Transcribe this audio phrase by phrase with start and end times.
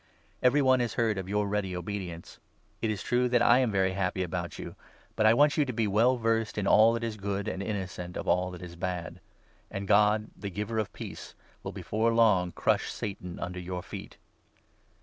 [0.41, 2.39] Every tg one has heard of your ready obedience.
[2.81, 4.75] It is true that I am very happy about you,
[5.15, 8.17] but I want you to be well versed in all that is good, and innocent
[8.17, 9.19] of all that is bad.
[9.69, 14.17] And God, the 20 giver of peace, will before long crush Satan under your feet.